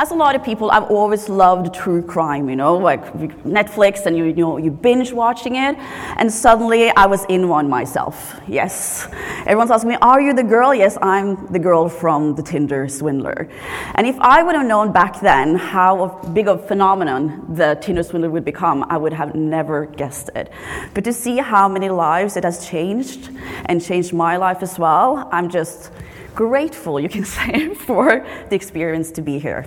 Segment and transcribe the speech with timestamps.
[0.00, 3.04] as a lot of people, I've always loved true crime, you know, like
[3.44, 5.76] Netflix and you, you know, you binge watching it.
[6.16, 8.40] And suddenly I was in one myself.
[8.48, 9.08] Yes.
[9.40, 10.74] Everyone's asking me, Are you the girl?
[10.74, 13.50] Yes, I'm the girl from the Tinder swindler.
[13.94, 18.02] And if I would have known back then how big of a phenomenon the Tinder
[18.02, 20.50] swindler would become, I would have never guessed it.
[20.94, 23.28] But to see how many lives it has changed
[23.66, 25.92] and changed my life as well, I'm just
[26.34, 29.66] grateful, you can say, for the experience to be here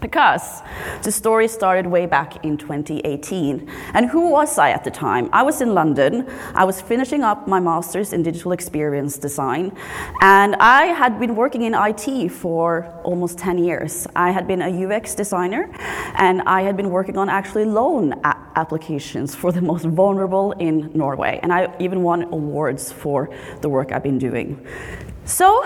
[0.00, 0.62] because
[1.02, 3.68] the story started way back in 2018.
[3.94, 5.28] And who was I at the time?
[5.32, 6.28] I was in London.
[6.54, 9.76] I was finishing up my master's in digital experience design,
[10.20, 14.06] and I had been working in IT for almost 10 years.
[14.14, 15.70] I had been a UX designer,
[16.16, 20.90] and I had been working on actually loan a- applications for the most vulnerable in
[20.94, 21.40] Norway.
[21.42, 24.66] And I even won awards for the work I've been doing.
[25.26, 25.64] So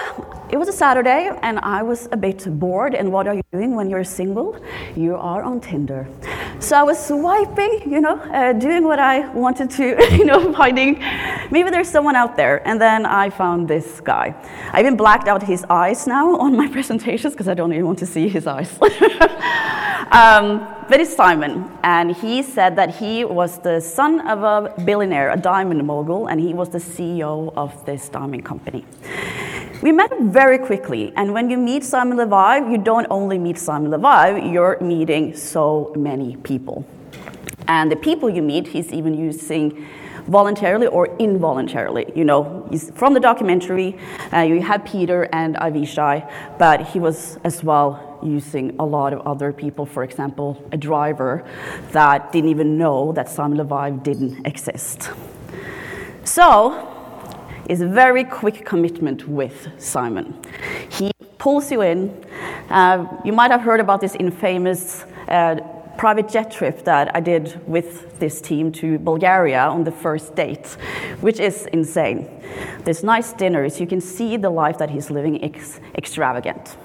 [0.48, 2.95] it was a Saturday, and I was a bit bored.
[2.95, 4.59] And what are you doing when you're single?
[4.96, 6.09] You are on Tinder.
[6.60, 10.98] So I was swiping, you know, uh, doing what I wanted to, you know, finding
[11.50, 12.67] maybe there's someone out there.
[12.69, 14.34] And then I found this guy.
[14.70, 17.98] I even blacked out his eyes now on my presentations because I don't even want
[18.00, 18.70] to see his eyes.
[20.12, 25.30] um, but it's Simon, and he said that he was the son of a billionaire,
[25.30, 28.84] a diamond mogul, and he was the CEO of this diamond company.
[29.83, 33.91] We met very quickly, and when you meet Simon Leviev, you don't only meet Simon
[33.91, 36.84] Leviev, you're meeting so many people.
[37.67, 39.86] And the people you meet, he's even using
[40.27, 42.12] voluntarily or involuntarily.
[42.14, 43.97] You know, from the documentary,
[44.34, 49.27] uh, you have Peter and Avishai, but he was as well using a lot of
[49.27, 51.42] other people, for example, a driver
[51.92, 55.08] that didn't even know that Simon Leviev didn't exist.
[56.25, 57.00] So,
[57.71, 60.37] is a very quick commitment with Simon.
[60.89, 62.11] He pulls you in.
[62.69, 65.55] Uh, you might have heard about this infamous uh,
[65.97, 70.67] private jet trip that I did with this team to Bulgaria on the first date,
[71.21, 72.29] which is insane.
[72.85, 76.77] There's nice dinners, you can see the life that he's living ex- extravagant.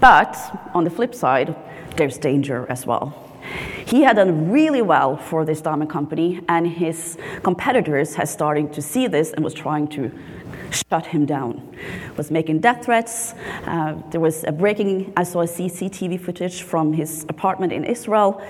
[0.00, 0.34] But
[0.72, 1.54] on the flip side,
[1.96, 3.23] there's danger as well.
[3.86, 8.82] He had done really well for this diamond company, and his competitors had started to
[8.82, 10.10] see this and was trying to
[10.70, 11.76] shut him down.
[12.16, 13.34] Was making death threats.
[13.66, 15.12] Uh, there was a breaking.
[15.16, 18.42] I saw a CCTV footage from his apartment in Israel,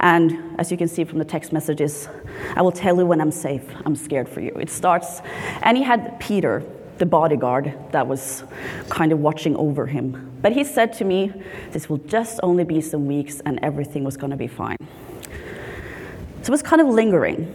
[0.00, 2.08] and as you can see from the text messages,
[2.54, 3.64] I will tell you when I'm safe.
[3.84, 4.52] I'm scared for you.
[4.60, 5.20] It starts,
[5.62, 6.62] and he had Peter,
[6.98, 8.44] the bodyguard, that was
[8.88, 10.32] kind of watching over him.
[10.42, 11.32] But he said to me,
[11.72, 14.76] This will just only be some weeks and everything was going to be fine.
[16.42, 17.54] So it was kind of lingering.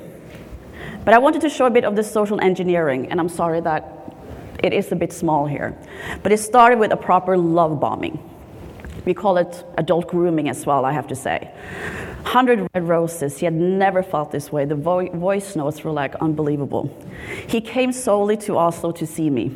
[1.05, 4.15] But I wanted to show a bit of the social engineering, and I'm sorry that
[4.61, 5.75] it is a bit small here.
[6.21, 8.19] But it started with a proper love bombing.
[9.05, 11.51] We call it adult grooming as well, I have to say.
[12.23, 13.39] 100 red roses.
[13.39, 14.65] He had never felt this way.
[14.65, 16.95] The vo- voice notes were like unbelievable.
[17.47, 19.51] He came solely to Oslo to see me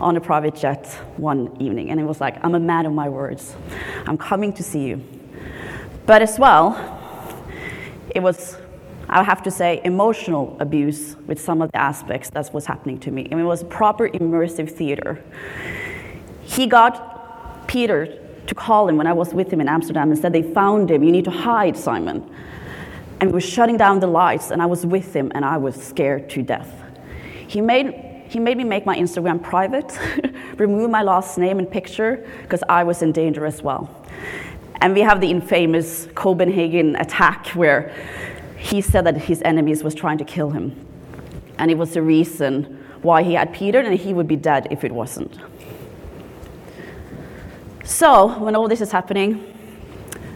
[0.00, 0.86] on a private jet
[1.18, 3.54] one evening, and it was like, I'm a man of my words.
[4.06, 5.04] I'm coming to see you.
[6.06, 6.74] But as well,
[8.14, 8.56] it was,
[9.08, 13.10] I have to say, emotional abuse with some of the aspects that was happening to
[13.10, 13.28] me.
[13.30, 15.22] I mean, it was proper immersive theater.
[16.42, 20.32] He got Peter to call him when I was with him in Amsterdam and said,
[20.32, 21.02] They found him.
[21.02, 22.28] You need to hide, Simon.
[23.20, 25.74] And we were shutting down the lights, and I was with him, and I was
[25.74, 26.70] scared to death.
[27.48, 27.94] He made,
[28.28, 29.98] he made me make my Instagram private,
[30.58, 34.04] remove my last name and picture, because I was in danger as well.
[34.82, 37.94] And we have the infamous Copenhagen attack where
[38.58, 40.86] he said that his enemies was trying to kill him.
[41.58, 44.84] And it was the reason why he had Peter, and he would be dead if
[44.84, 45.38] it wasn't.
[47.86, 49.54] So, when all this is happening,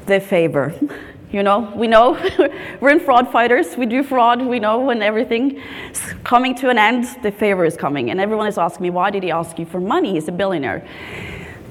[0.07, 0.75] the favor.
[1.33, 2.19] You know, we know
[2.81, 5.63] we're in fraud fighters, we do fraud, we know when everything
[5.93, 8.11] is coming to an end, the favor is coming.
[8.11, 10.15] And everyone is asking me, why did he ask you for money?
[10.15, 10.85] He's a billionaire.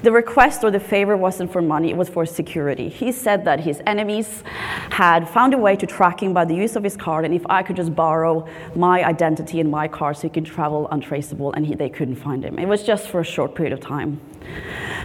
[0.02, 2.88] The request or the favor wasn't for money, it was for security.
[2.88, 4.42] He said that his enemies
[4.90, 7.44] had found a way to track him by the use of his card, and if
[7.50, 11.66] I could just borrow my identity and my card so he could travel untraceable, and
[11.66, 12.58] he, they couldn't find him.
[12.58, 14.20] It was just for a short period of time.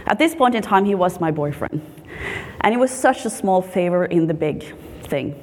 [0.06, 1.82] At this point in time, he was my boyfriend.
[2.62, 4.64] And it was such a small favor in the big
[5.02, 5.34] thing.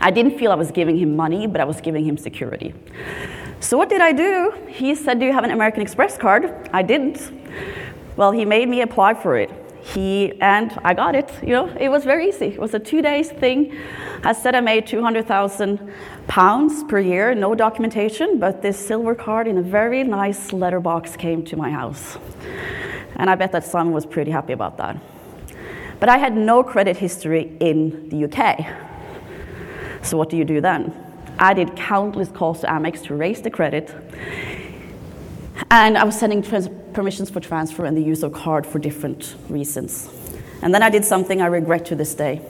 [0.00, 2.74] I didn't feel I was giving him money, but I was giving him security.
[3.60, 4.52] So, what did I do?
[4.68, 6.68] He said, Do you have an American Express card?
[6.72, 7.32] I didn't.
[8.16, 9.50] Well, he made me apply for it.
[9.82, 11.30] He and I got it.
[11.42, 12.46] You know, it was very easy.
[12.46, 13.76] It was a two days thing.
[14.22, 15.92] I said I made 200,000
[16.26, 21.44] pounds per year, no documentation, but this silver card in a very nice letterbox came
[21.44, 22.16] to my house.
[23.16, 24.96] And I bet that Simon was pretty happy about that.
[26.00, 28.66] But I had no credit history in the UK.
[30.02, 30.94] So what do you do then?
[31.38, 33.94] I did countless calls to Amex to raise the credit.
[35.70, 39.36] And I was sending trans- permissions for transfer and the use of card for different
[39.48, 40.08] reasons.
[40.62, 42.40] And then I did something I regret to this day.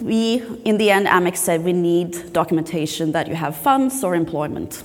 [0.00, 4.82] We, in the end, Amex said we need documentation that you have funds or employment.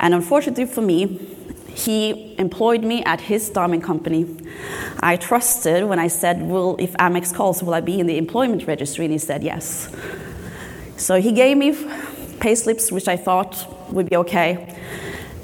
[0.00, 1.34] And unfortunately for me,
[1.74, 4.26] he employed me at his diamond company.
[5.00, 8.66] I trusted when I said, Well, if Amex calls, will I be in the employment
[8.66, 9.04] registry?
[9.04, 9.88] And he said yes.
[10.96, 11.76] So he gave me
[12.40, 14.76] pay slips, which I thought would be okay,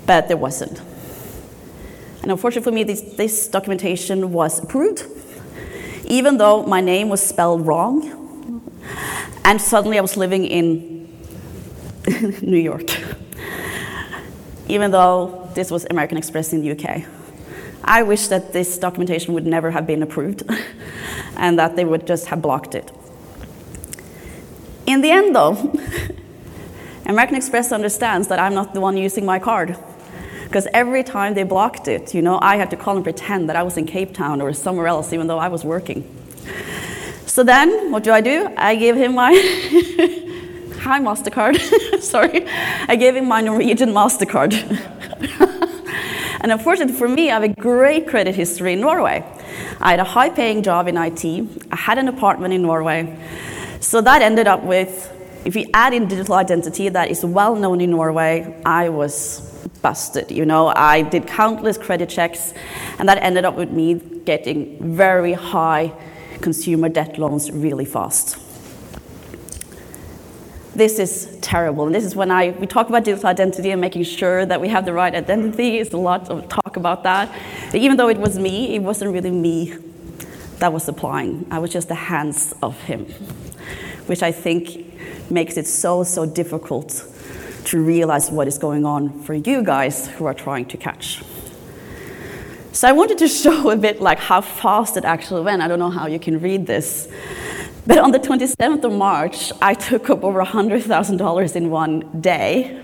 [0.07, 0.81] but there wasn't.
[2.23, 5.05] And unfortunately for me, this, this documentation was approved,
[6.07, 8.23] even though my name was spelled wrong.
[9.45, 11.05] And suddenly I was living in
[12.41, 12.91] New York,
[14.69, 17.05] even though this was American Express in the UK.
[17.85, 20.43] I wish that this documentation would never have been approved
[21.37, 22.91] and that they would just have blocked it.
[24.87, 25.79] In the end, though,
[27.07, 29.77] American Express understands that I'm not the one using my card.
[30.55, 33.57] Because every time they blocked it, you know, I had to call and pretend that
[33.57, 36.05] I was in Cape Town or somewhere else, even though I was working.
[37.27, 38.49] So then, what do I do?
[38.57, 39.33] I give him my
[40.79, 41.59] hi Mastercard.
[42.01, 42.47] Sorry,
[42.87, 44.53] I gave him my Norwegian Mastercard.
[46.41, 49.25] and unfortunately for me, I have a great credit history in Norway.
[49.81, 51.25] I had a high-paying job in IT.
[51.73, 53.19] I had an apartment in Norway.
[53.81, 55.13] So that ended up with,
[55.45, 59.51] if you add in digital identity that is well known in Norway, I was
[59.83, 60.31] busted.
[60.31, 62.55] You know, I did countless credit checks,
[62.99, 65.93] and that ended up with me getting very high
[66.41, 68.39] consumer debt loans really fast.
[70.75, 71.87] This is terrible.
[71.87, 74.69] And this is when I, we talk about digital identity and making sure that we
[74.69, 75.79] have the right identity.
[75.79, 77.33] It's a lot of talk about that.
[77.71, 79.77] But even though it was me, it wasn't really me
[80.59, 81.47] that was applying.
[81.51, 83.07] I was just the hands of him,
[84.07, 87.05] which I think makes it so, so difficult
[87.67, 91.23] to realize what is going on for you guys who are trying to catch.
[92.73, 95.63] So I wanted to show a bit like how fast it actually went.
[95.63, 97.09] I don't know how you can read this.
[97.87, 102.81] But on the 27th of March, I took up over $100,000 in one day.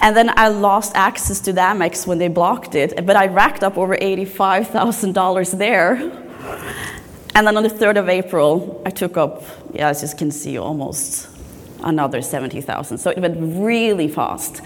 [0.00, 3.62] And then I lost access to the Amex when they blocked it, but I racked
[3.64, 5.94] up over $85,000 there.
[7.34, 10.58] And then on the 3rd of April, I took up, yeah, as you can see,
[10.58, 11.28] almost
[11.82, 12.98] another 70,000.
[12.98, 14.60] So it went really fast.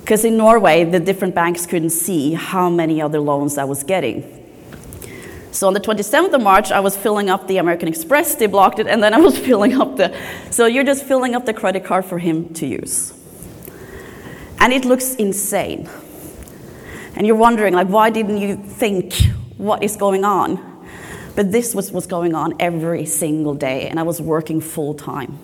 [0.00, 4.42] Because in Norway, the different banks couldn't see how many other loans I was getting.
[5.50, 8.80] So on the 27th of March, I was filling up the American Express, they blocked
[8.80, 10.14] it, and then I was filling up the.
[10.50, 13.14] So you're just filling up the credit card for him to use.
[14.58, 15.88] And it looks insane.
[17.14, 19.14] And you're wondering, like, why didn't you think
[19.56, 20.74] what is going on?
[21.36, 25.38] But this was what's going on every single day, and I was working full time.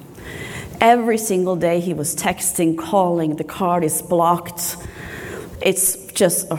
[0.81, 4.79] Every single day he was texting, calling, the card is blocked.
[5.61, 6.55] It's just a,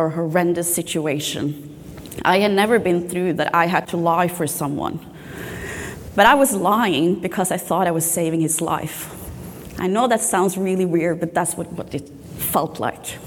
[0.00, 1.76] a horrendous situation.
[2.24, 5.04] I had never been through that I had to lie for someone.
[6.14, 9.12] But I was lying because I thought I was saving his life.
[9.76, 13.18] I know that sounds really weird, but that's what, what it felt like.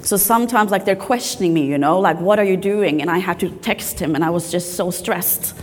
[0.00, 3.02] So sometimes, like, they're questioning me, you know, like, what are you doing?
[3.02, 5.54] And I had to text him, and I was just so stressed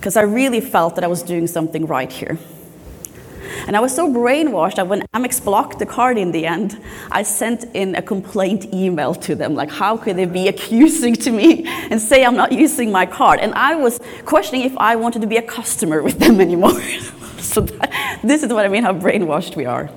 [0.00, 2.38] because I really felt that I was doing something right here.
[3.66, 6.80] And I was so brainwashed that when Amex blocked the card in the end,
[7.10, 11.30] I sent in a complaint email to them like, how could they be accusing to
[11.30, 13.40] me and say I'm not using my card?
[13.40, 16.80] And I was questioning if I wanted to be a customer with them anymore.
[17.38, 19.90] so that, this is what I mean how brainwashed we are.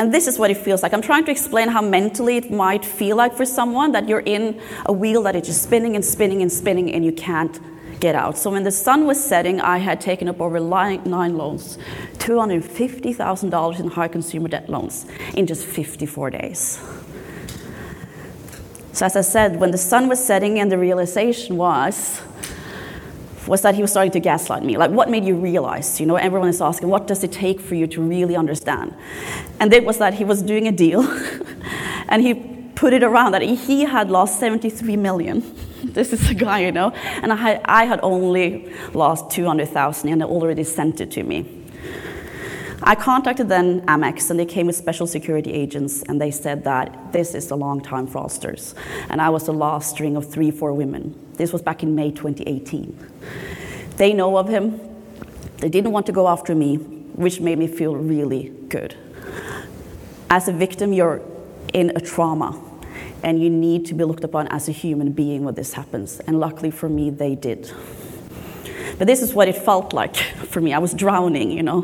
[0.00, 0.94] And this is what it feels like.
[0.94, 4.58] I'm trying to explain how mentally it might feel like for someone that you're in
[4.86, 7.60] a wheel that is just spinning and spinning and spinning and you can't
[8.00, 8.38] get out.
[8.38, 11.76] So when the sun was setting, I had taken up over nine loans,
[12.14, 15.04] $250,000 in high consumer debt loans
[15.34, 16.80] in just 54 days.
[18.92, 22.22] So as I said, when the sun was setting and the realization was
[23.50, 24.76] was that he was starting to gaslight me.
[24.76, 25.98] Like, what made you realize?
[25.98, 28.94] You know, everyone is asking, what does it take for you to really understand?
[29.58, 31.02] And it was that he was doing a deal,
[32.08, 32.34] and he
[32.76, 35.42] put it around that he had lost 73 million.
[35.84, 36.92] this is a guy, you know,
[37.22, 41.56] and I had, I had only lost 200,000, and they already sent it to me.
[42.84, 47.12] I contacted then Amex, and they came with special security agents, and they said that
[47.12, 48.74] this is a long time fraudsters.
[49.10, 51.14] And I was the last string of three, four women.
[51.40, 52.98] This was back in May 2018.
[53.96, 54.78] They know of him.
[55.56, 58.94] They didn't want to go after me, which made me feel really good.
[60.28, 61.22] As a victim, you're
[61.72, 62.62] in a trauma
[63.22, 66.20] and you need to be looked upon as a human being when this happens.
[66.20, 67.72] And luckily for me, they did.
[68.98, 70.16] But this is what it felt like
[70.50, 70.74] for me.
[70.74, 71.80] I was drowning, you know.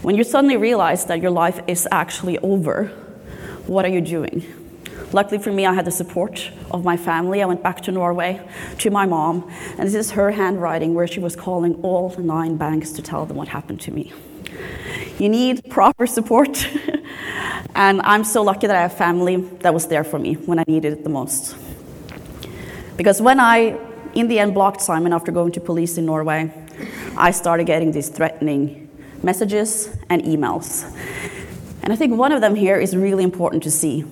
[0.00, 2.86] When you suddenly realize that your life is actually over,
[3.66, 4.65] what are you doing?
[5.12, 7.42] Luckily for me, I had the support of my family.
[7.42, 8.40] I went back to Norway
[8.78, 12.92] to my mom, and this is her handwriting where she was calling all nine banks
[12.92, 14.12] to tell them what happened to me.
[15.18, 16.68] You need proper support,
[17.74, 20.64] and I'm so lucky that I have family that was there for me when I
[20.66, 21.56] needed it the most.
[22.96, 23.78] Because when I
[24.14, 26.50] in the end blocked Simon after going to police in Norway,
[27.16, 28.88] I started getting these threatening
[29.22, 30.84] messages and emails.
[31.82, 34.04] And I think one of them here is really important to see.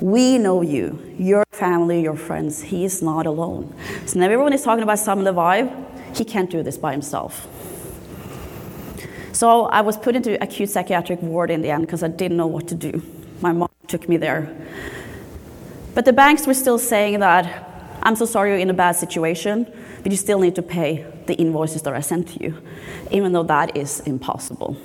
[0.00, 2.62] We know you, your family, your friends.
[2.62, 3.72] He is not alone.
[4.06, 6.16] So now everyone is talking about Simon Leviev.
[6.16, 7.46] He can't do this by himself.
[9.32, 12.46] So I was put into acute psychiatric ward in the end because I didn't know
[12.46, 13.02] what to do.
[13.40, 14.54] My mom took me there.
[15.94, 17.70] But the banks were still saying that
[18.02, 19.66] I'm so sorry you're in a bad situation,
[20.02, 22.58] but you still need to pay the invoices that I sent to you,
[23.10, 24.76] even though that is impossible.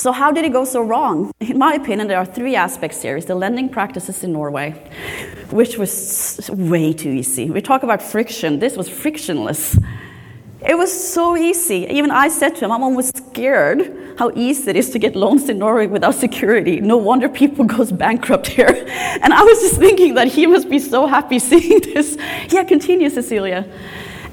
[0.00, 1.30] So, how did it go so wrong?
[1.40, 3.18] In my opinion, there are three aspects here.
[3.18, 4.70] It's the lending practices in Norway,
[5.50, 7.50] which was way too easy.
[7.50, 9.78] We talk about friction, this was frictionless.
[10.66, 11.86] It was so easy.
[11.90, 15.50] Even I said to him, I'm almost scared how easy it is to get loans
[15.50, 16.80] in Norway without security.
[16.80, 18.72] No wonder people goes bankrupt here.
[19.22, 22.16] And I was just thinking that he must be so happy seeing this.
[22.48, 23.52] Yeah, continue, Cecilie.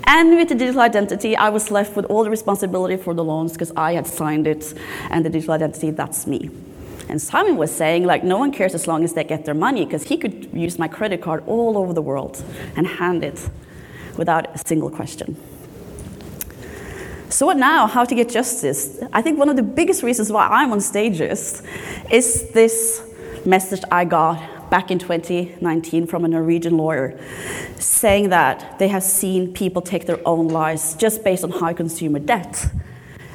[0.07, 3.51] And with the digital identity, I was left with all the responsibility for the loans
[3.51, 4.73] because I had signed it,
[5.09, 6.49] and the digital identity, that's me.
[7.09, 9.83] And Simon was saying, like, no one cares as long as they get their money
[9.85, 12.41] because he could use my credit card all over the world
[12.77, 13.49] and hand it
[14.15, 15.35] without a single question.
[17.29, 17.85] So what now?
[17.85, 18.99] How to get justice?
[19.11, 21.61] I think one of the biggest reasons why I'm on stages
[22.09, 23.01] is this
[23.45, 27.19] message I got back in 2019 from a Norwegian lawyer
[27.79, 32.19] saying that they have seen people take their own lives just based on high consumer
[32.19, 32.67] debt.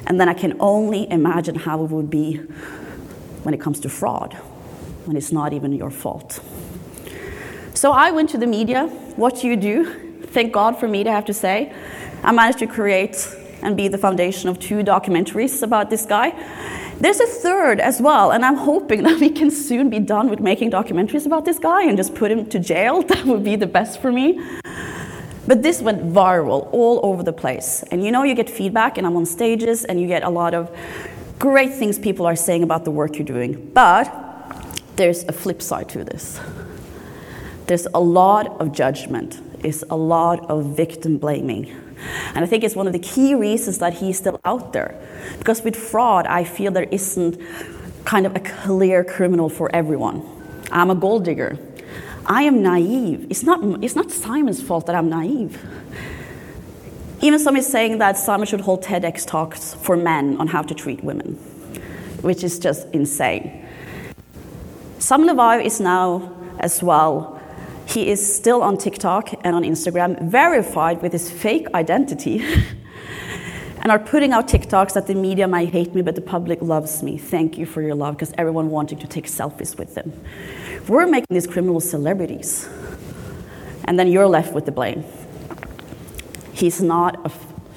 [0.05, 2.35] And then I can only imagine how it would be
[3.43, 4.33] when it comes to fraud,
[5.05, 6.39] when it's not even your fault.
[7.73, 8.87] So I went to the media.
[9.15, 9.85] What do you do?
[10.27, 11.73] Thank God for me to have to say.
[12.23, 13.27] I managed to create
[13.61, 16.31] and be the foundation of two documentaries about this guy.
[16.99, 20.39] There's a third as well, and I'm hoping that we can soon be done with
[20.39, 23.03] making documentaries about this guy and just put him to jail.
[23.13, 24.41] That would be the best for me.
[25.45, 27.83] But this went viral all over the place.
[27.91, 30.53] And you know, you get feedback, and I'm on stages, and you get a lot
[30.53, 30.71] of
[31.39, 33.71] great things people are saying about the work you're doing.
[33.73, 34.07] But
[34.95, 36.39] there's a flip side to this.
[37.67, 41.75] There's a lot of judgment, there's a lot of victim blaming.
[42.35, 44.99] And I think it's one of the key reasons that he's still out there.
[45.37, 47.39] Because with fraud, I feel there isn't
[48.05, 50.21] kind of a clear criminal for everyone.
[50.71, 51.57] I'm a gold digger.
[52.25, 53.27] I am naive.
[53.29, 55.61] It's not, it's not Simon's fault that I'm naive.
[57.21, 60.73] Even some is saying that Simon should hold TEDx talks for men on how to
[60.73, 61.35] treat women,
[62.21, 63.65] which is just insane.
[64.99, 67.32] Sam Leviev is now as well
[67.85, 72.43] he is still on TikTok and on Instagram, verified with his fake identity,
[73.81, 77.03] and are putting out TikToks that the media might hate me, but the public loves
[77.03, 77.17] me.
[77.17, 80.13] Thank you for your love, because everyone wanting to take selfies with them.
[80.87, 82.67] We're making these criminals celebrities,
[83.85, 85.03] and then you're left with the blame.
[86.53, 87.29] He's not a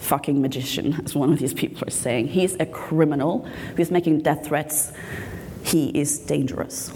[0.07, 2.29] fucking magician, as one of these people are saying.
[2.29, 3.45] He's a criminal
[3.77, 4.93] who's making death threats.
[5.65, 6.93] He is dangerous.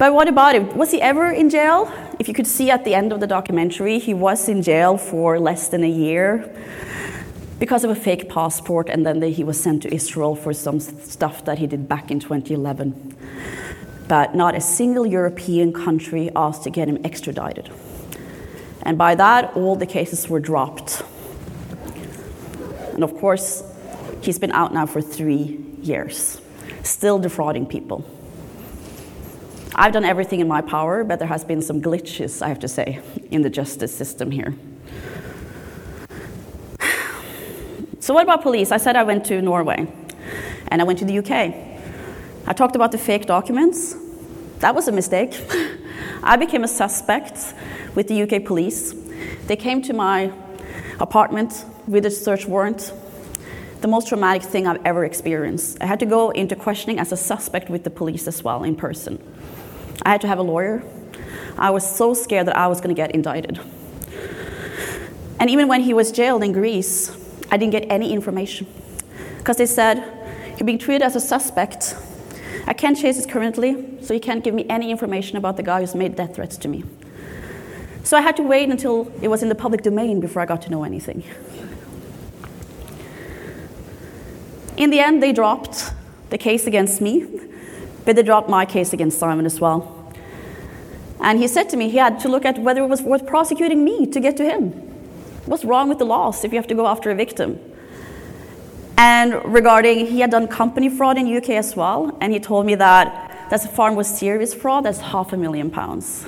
[0.00, 0.78] But what about him?
[0.78, 1.92] Was he ever in jail?
[2.18, 5.38] If you could see at the end of the documentary, he was in jail for
[5.38, 6.50] less than a year
[7.58, 11.44] because of a fake passport, and then he was sent to Israel for some stuff
[11.44, 13.14] that he did back in 2011.
[14.08, 17.70] But not a single European country asked to get him extradited.
[18.80, 21.02] And by that, all the cases were dropped.
[22.94, 23.62] And of course,
[24.22, 26.40] he's been out now for three years,
[26.84, 28.02] still defrauding people.
[29.80, 32.68] I've done everything in my power, but there has been some glitches, I have to
[32.68, 34.54] say, in the justice system here.
[38.00, 38.72] So what about police?
[38.72, 39.86] I said I went to Norway
[40.68, 41.30] and I went to the UK.
[42.46, 43.94] I talked about the fake documents.
[44.58, 45.38] That was a mistake.
[46.22, 47.54] I became a suspect
[47.94, 48.94] with the UK police.
[49.46, 50.32] They came to my
[50.98, 52.92] apartment with a search warrant.
[53.80, 55.78] The most traumatic thing I've ever experienced.
[55.80, 58.76] I had to go into questioning as a suspect with the police as well in
[58.76, 59.18] person.
[60.02, 60.82] I had to have a lawyer.
[61.58, 63.60] I was so scared that I was going to get indicted.
[65.38, 67.16] And even when he was jailed in Greece,
[67.50, 68.66] I didn't get any information.
[69.38, 69.96] Because they said,
[70.58, 71.96] You're being treated as a suspect.
[72.66, 75.80] I can't chase this currently, so he can't give me any information about the guy
[75.80, 76.84] who's made death threats to me.
[78.04, 80.62] So I had to wait until it was in the public domain before I got
[80.62, 81.24] to know anything.
[84.76, 85.92] In the end, they dropped
[86.30, 87.26] the case against me,
[88.04, 89.96] but they dropped my case against Simon as well.
[91.20, 93.84] And he said to me he had to look at whether it was worth prosecuting
[93.84, 94.70] me to get to him.
[95.46, 97.58] What's wrong with the laws if you have to go after a victim?
[98.96, 102.74] And regarding, he had done company fraud in UK as well, and he told me
[102.74, 106.26] that that's a far more serious fraud, that's half a million pounds.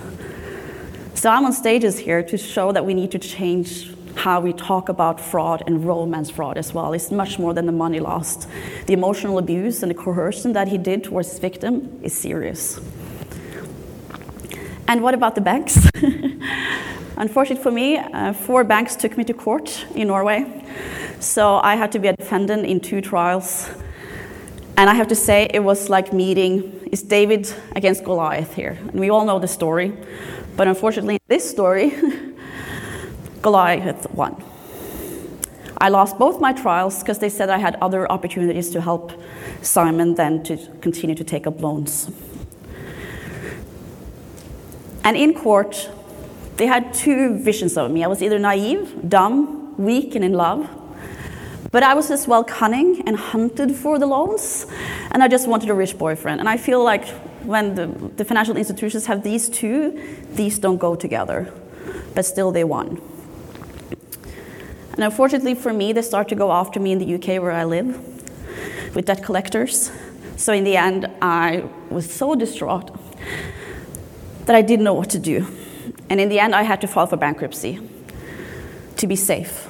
[1.15, 4.89] So I'm on stages here to show that we need to change how we talk
[4.89, 6.93] about fraud and romance fraud as well.
[6.93, 8.49] It's much more than the money lost.
[8.87, 12.81] The emotional abuse and the coercion that he did towards his victim is serious.
[14.89, 15.79] And what about the banks?
[17.17, 20.65] Unfortunately for me, uh, four banks took me to court in Norway.
[21.21, 23.71] So I had to be a defendant in two trials.
[24.77, 28.77] And I have to say, it was like meeting is David against Goliath here.
[28.81, 29.93] And we all know the story.
[30.57, 31.91] But unfortunately, this story,
[33.43, 34.43] Goliath won.
[35.83, 39.13] I lost both my trials because they said I had other opportunities to help
[39.63, 42.09] Simon than to continue to take up loans.
[45.03, 45.91] And in court,
[46.57, 48.05] they had two visions of me.
[48.05, 50.71] I was either naive, dumb, weak, and in love.
[51.73, 54.67] But I was as well cunning and hunted for the loans,
[55.11, 56.39] and I just wanted a rich boyfriend.
[56.39, 57.09] And I feel like
[57.45, 60.01] when the, the financial institutions have these two,
[60.35, 61.53] these don't go together.
[62.15, 63.01] But still, they won.
[64.95, 67.65] And unfortunately for me, they start to go after me in the UK where I
[67.65, 67.97] live
[68.95, 69.91] with debt collectors.
[70.37, 72.91] So in the end, I was so distraught
[74.47, 75.47] that I didn't know what to do.
[76.11, 77.81] And in the end, I had to file for bankruptcy
[78.97, 79.69] to be safe.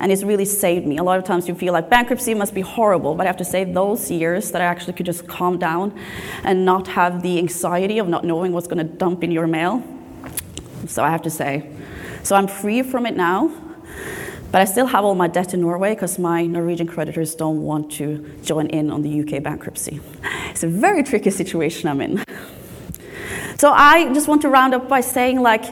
[0.00, 0.98] And it's really saved me.
[0.98, 3.44] A lot of times you feel like bankruptcy must be horrible, but I have to
[3.44, 5.98] say, those years that I actually could just calm down
[6.44, 9.82] and not have the anxiety of not knowing what's going to dump in your mail.
[10.86, 11.68] So I have to say,
[12.22, 13.50] so I'm free from it now,
[14.50, 17.92] but I still have all my debt in Norway because my Norwegian creditors don't want
[17.92, 20.00] to join in on the UK bankruptcy.
[20.50, 22.24] It's a very tricky situation I'm in.
[23.58, 25.66] So I just want to round up by saying, like,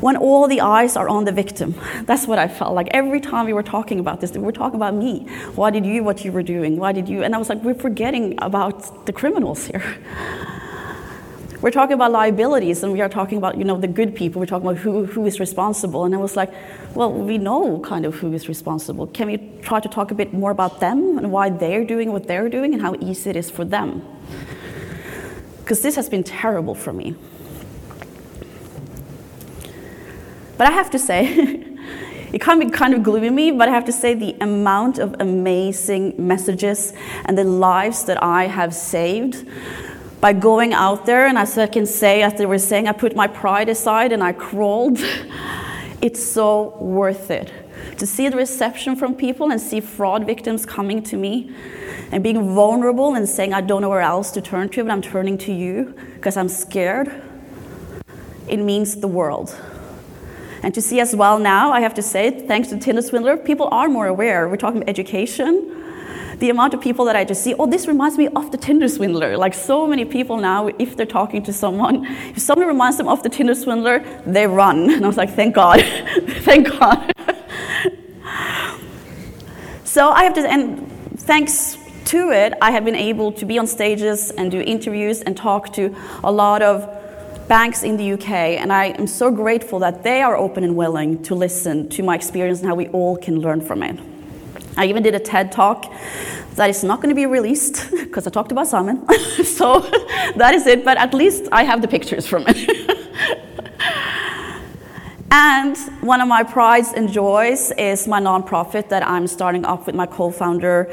[0.00, 1.74] when all the eyes are on the victim,
[2.04, 2.88] that's what I felt like.
[2.90, 5.26] Every time we were talking about this, we were talking about me.
[5.54, 6.76] Why did you, what you were doing?
[6.76, 7.22] Why did you?
[7.22, 9.82] And I was like, we're forgetting about the criminals here.
[11.64, 14.38] We're talking about liabilities and we are talking about, you know, the good people.
[14.38, 16.04] We're talking about who, who is responsible.
[16.04, 16.52] And I was like,
[16.94, 19.06] well, we know kind of who is responsible.
[19.06, 22.26] Can we try to talk a bit more about them and why they're doing what
[22.26, 24.02] they're doing and how easy it is for them?
[25.64, 27.14] because this has been terrible for me.
[30.58, 31.24] But I have to say,
[32.34, 35.16] it can be kind of gloomy, me, but I have to say the amount of
[35.20, 36.92] amazing messages
[37.24, 39.48] and the lives that I have saved
[40.24, 43.14] by going out there, and as I can say, as they were saying, I put
[43.14, 44.98] my pride aside and I crawled.
[46.00, 47.52] it's so worth it
[47.98, 51.54] to see the reception from people and see fraud victims coming to me
[52.10, 55.02] and being vulnerable and saying, I don't know where else to turn to, but I'm
[55.02, 57.12] turning to you because I'm scared,
[58.48, 59.54] it means the world.
[60.62, 63.68] And to see as well now, I have to say, thanks to Tinder Swindler, people
[63.70, 64.48] are more aware.
[64.48, 65.83] We're talking education.
[66.38, 68.88] The amount of people that I just see, oh, this reminds me of the Tinder
[68.88, 69.36] Swindler.
[69.36, 73.22] Like so many people now, if they're talking to someone, if someone reminds them of
[73.22, 74.90] the Tinder Swindler, they run.
[74.94, 75.80] And I was like, thank God,
[76.44, 77.12] thank God.
[79.84, 83.66] so I have to, and thanks to it, I have been able to be on
[83.66, 86.88] stages and do interviews and talk to a lot of
[87.48, 91.22] banks in the UK, and I am so grateful that they are open and willing
[91.24, 94.13] to listen to my experience and how we all can learn from it.
[94.76, 95.92] I even did a TED talk
[96.56, 99.06] that is not going to be released because I talked about salmon.
[99.44, 99.80] so
[100.36, 102.84] that is it, but at least I have the pictures from it.
[105.36, 109.96] And one of my prides and joys is my nonprofit that I'm starting up with
[109.96, 110.88] my co founder,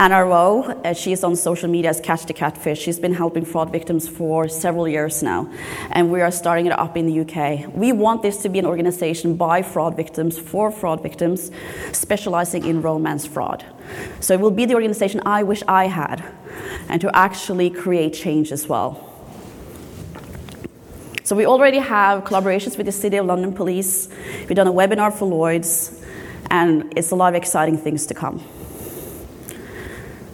[0.00, 0.62] Anna Rowe.
[0.62, 2.80] Uh, she's on social media as Catch the Catfish.
[2.80, 5.46] She's been helping fraud victims for several years now,
[5.90, 7.70] and we are starting it up in the UK.
[7.74, 11.50] We want this to be an organization by fraud victims for fraud victims,
[11.92, 13.62] specializing in romance fraud.
[14.20, 16.24] So it will be the organization I wish I had,
[16.88, 19.06] and to actually create change as well.
[21.24, 24.08] So we already have collaborations with the City of London Police.
[24.48, 26.02] We've done a webinar for Lloyds,
[26.50, 28.42] and it's a lot of exciting things to come.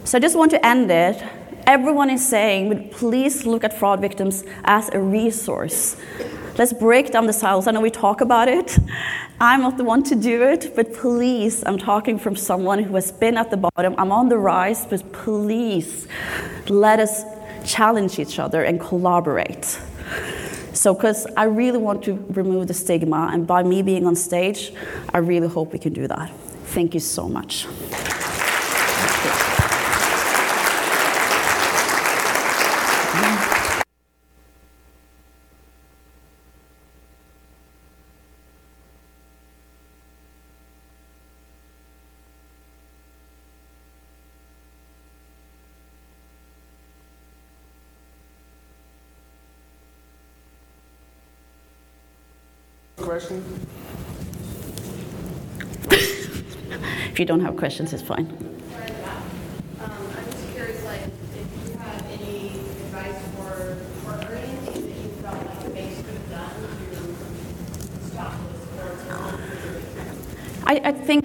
[0.07, 1.21] So I just want to end it.
[1.65, 5.97] Everyone is saying, please look at fraud victims as a resource.
[6.57, 7.67] Let's break down the silos.
[7.67, 8.79] I know we talk about it.
[9.41, 13.11] I'm not the one to do it, but please, I'm talking from someone who has
[13.11, 13.95] been at the bottom.
[13.97, 16.07] I'm on the rise, but please
[16.69, 17.25] let us
[17.65, 19.65] challenge each other and collaborate.
[20.71, 24.71] So, because I really want to remove the stigma, and by me being on stage,
[25.13, 26.31] I really hope we can do that.
[26.67, 27.67] Thank you so much.
[53.07, 53.41] Question?
[57.09, 58.27] If you don't have questions, it's fine.
[59.79, 65.37] Um, I'm just curious, if you have any advice for, or anything that you felt
[65.37, 66.51] like the banks could have done
[66.91, 68.33] to stop
[68.75, 69.07] this
[70.65, 71.23] I, I think,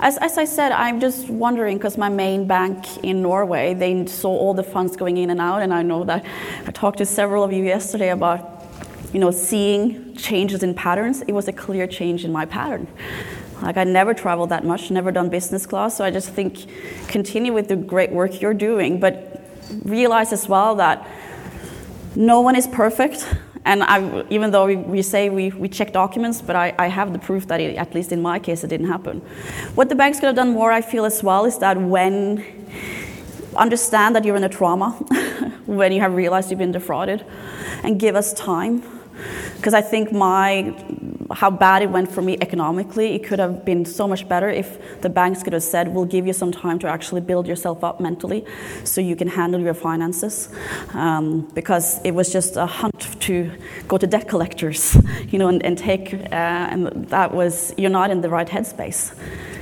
[0.00, 4.30] as, as I said, I'm just wondering because my main bank in Norway, they saw
[4.30, 6.24] all the funds going in and out, and I know that
[6.66, 8.49] I talked to several of you yesterday about,
[9.12, 11.22] you know, seeing changes in patterns.
[11.22, 12.86] It was a clear change in my pattern.
[13.62, 16.66] Like I never traveled that much, never done business class, so I just think
[17.08, 19.42] continue with the great work you're doing, but
[19.84, 21.06] realize as well that
[22.16, 23.26] no one is perfect.
[23.66, 27.12] And I, even though we, we say we, we check documents, but I, I have
[27.12, 29.20] the proof that it, at least in my case, it didn't happen.
[29.74, 32.42] What the banks could have done more, I feel as well, is that when
[33.56, 34.90] understand that you're in a trauma,
[35.66, 37.24] when you have realized you've been defrauded,
[37.82, 38.82] and give us time.
[39.60, 40.74] Because I think my
[41.32, 45.00] how bad it went for me economically, it could have been so much better if
[45.00, 48.00] the banks could have said, we'll give you some time to actually build yourself up
[48.00, 48.44] mentally
[48.82, 50.48] so you can handle your finances.
[50.92, 53.52] Um, because it was just a hunt to
[53.86, 54.96] go to debt collectors,
[55.28, 59.14] you know, and, and take, uh, and that was, you're not in the right headspace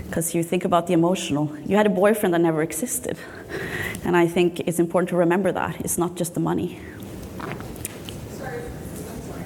[0.09, 1.55] because you think about the emotional.
[1.67, 3.19] You had a boyfriend that never existed.
[4.05, 5.81] And I think it's important to remember that.
[5.81, 6.81] It's not just the money.
[7.39, 9.45] Sorry, I'm sorry,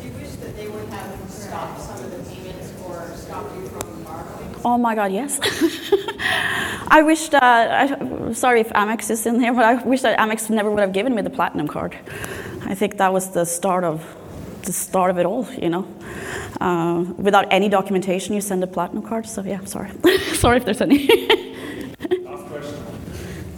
[0.00, 3.66] do you wish that they would have stopped some of the payments or stopped you
[3.68, 4.54] from borrowing?
[4.70, 5.40] Oh my God, yes.
[6.88, 10.50] I wish that, I, sorry if Amex is in here, but I wish that Amex
[10.50, 11.96] never would have given me the platinum card.
[12.66, 14.04] I think that was the start of
[14.64, 15.88] the start of it all, you know.
[16.60, 19.26] Uh, without any documentation, you send a platinum card.
[19.26, 19.90] So yeah, sorry.
[20.34, 21.06] sorry if there's any.
[22.26, 22.76] Last question.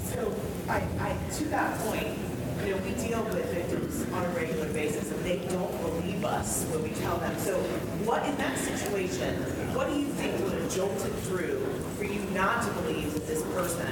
[0.05, 0.33] So,
[0.69, 2.17] I, I, to that point,
[2.65, 6.65] you know, we deal with victims on a regular basis, and they don't believe us
[6.67, 7.37] when we tell them.
[7.39, 7.57] So,
[8.05, 9.35] what in that situation,
[9.75, 11.59] what do you think would have jolted through
[11.97, 13.87] for you not to believe that this person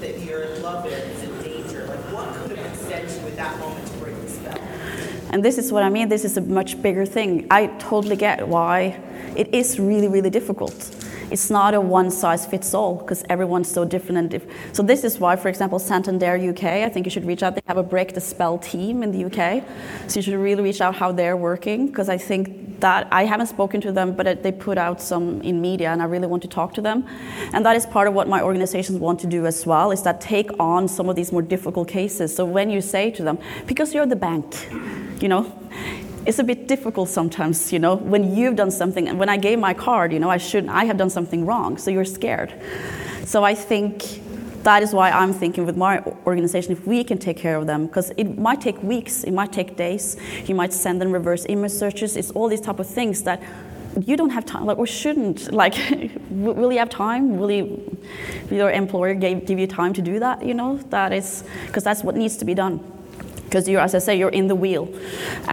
[0.00, 1.86] that you're in love with is in danger?
[1.86, 4.58] Like, what could have been said to you at that moment to break the spell?
[5.30, 6.08] And this is what I mean.
[6.08, 7.46] This is a much bigger thing.
[7.50, 9.00] I totally get why
[9.36, 10.90] it is really, really difficult.
[11.34, 15.02] It's not a one size fits all because everyone's so different and diff- so this
[15.02, 16.84] is why, for example, Santander UK.
[16.84, 17.56] I think you should reach out.
[17.56, 19.64] They have a break the spell team in the UK,
[20.06, 23.48] so you should really reach out how they're working because I think that I haven't
[23.48, 26.42] spoken to them, but uh, they put out some in media, and I really want
[26.44, 27.04] to talk to them.
[27.52, 29.90] And that is part of what my organizations want to do as well.
[29.90, 32.32] Is that take on some of these more difficult cases.
[32.32, 34.46] So when you say to them, because you're the bank,
[35.20, 35.52] you know
[36.26, 39.58] it's a bit difficult sometimes you know when you've done something and when i gave
[39.58, 42.52] my card you know i should i have done something wrong so you're scared.
[43.24, 44.02] So i think
[44.62, 47.86] that is why i'm thinking with my organization if we can take care of them
[47.86, 51.72] because it might take weeks it might take days you might send them reverse image
[51.72, 53.42] searches it's all these type of things that
[54.00, 55.74] you don't have time like, or shouldn't like
[56.30, 57.36] will you have time?
[57.36, 57.98] Will, you,
[58.50, 60.78] your employer give, give you time to do that you know?
[60.88, 62.93] That is because that's what needs to be done
[63.44, 64.88] because you're, as I say, you're in the wheel,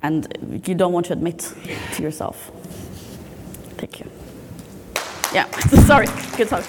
[0.03, 1.53] and you don't want to admit
[1.93, 2.51] to yourself.
[3.77, 4.09] Thank you.
[5.33, 5.49] Yeah,
[5.85, 6.07] sorry.
[6.37, 6.65] Good talk.